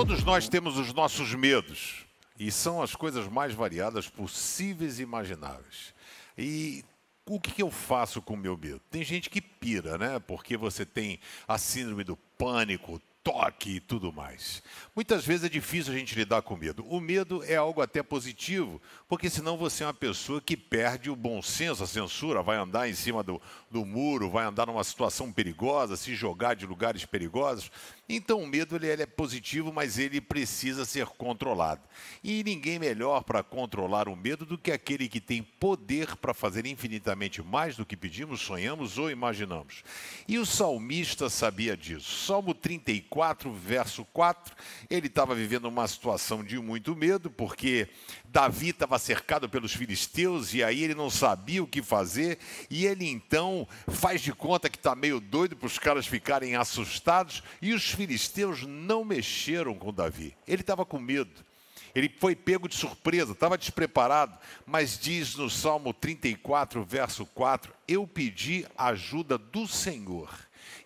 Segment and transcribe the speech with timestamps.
[0.00, 2.06] Todos nós temos os nossos medos.
[2.38, 5.94] E são as coisas mais variadas possíveis e imagináveis.
[6.38, 6.82] E
[7.28, 8.80] o que, eu faço com o meu medo?
[8.90, 10.18] Tem gente que pira, né?
[10.18, 12.98] Porque você tem a síndrome do pânico,
[13.30, 14.60] toque e tudo mais.
[14.94, 16.84] Muitas vezes é difícil a gente lidar com medo.
[16.88, 21.14] O medo é algo até positivo, porque senão você é uma pessoa que perde o
[21.14, 23.40] bom senso, a censura, vai andar em cima do,
[23.70, 27.70] do muro, vai andar numa situação perigosa, se jogar de lugares perigosos.
[28.08, 31.82] Então o medo ele, ele é positivo, mas ele precisa ser controlado.
[32.24, 36.66] E ninguém melhor para controlar o medo do que aquele que tem poder para fazer
[36.66, 39.84] infinitamente mais do que pedimos, sonhamos ou imaginamos.
[40.26, 42.26] E o salmista sabia disso.
[42.26, 43.19] Salmo 34,
[43.52, 44.54] verso 4,
[44.88, 47.88] ele estava vivendo uma situação de muito medo, porque
[48.24, 52.38] Davi estava cercado pelos filisteus e aí ele não sabia o que fazer,
[52.68, 57.42] e ele então faz de conta que está meio doido para os caras ficarem assustados,
[57.60, 60.34] e os filisteus não mexeram com Davi.
[60.46, 61.50] Ele estava com medo.
[61.94, 68.06] Ele foi pego de surpresa, estava despreparado, mas diz no Salmo 34, verso 4: Eu
[68.06, 70.30] pedi ajuda do Senhor,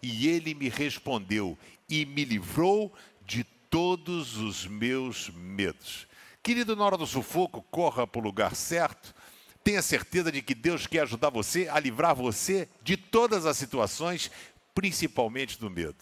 [0.02, 2.92] e ele me respondeu e me livrou
[3.26, 6.06] de todos os meus medos.
[6.42, 9.14] Querido, na hora do sufoco, corra para o lugar certo.
[9.62, 14.30] Tenha certeza de que Deus quer ajudar você a livrar você de todas as situações,
[14.74, 15.96] principalmente do medo.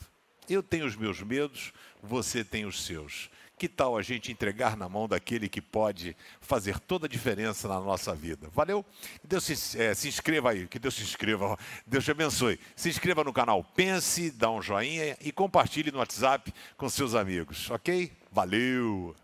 [0.49, 3.31] Eu tenho os meus medos, você tem os seus.
[3.63, 7.79] Que tal a gente entregar na mão daquele que pode fazer toda a diferença na
[7.79, 8.49] nossa vida?
[8.53, 8.85] Valeu?
[9.21, 11.57] Que Deus se, é, se inscreva aí, que Deus se inscreva.
[11.87, 12.59] Deus te abençoe.
[12.75, 17.71] Se inscreva no canal Pense, dá um joinha e compartilhe no WhatsApp com seus amigos,
[17.71, 18.11] ok?
[18.33, 19.15] Valeu!